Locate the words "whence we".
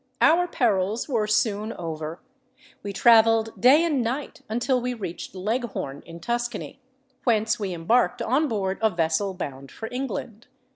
7.23-7.71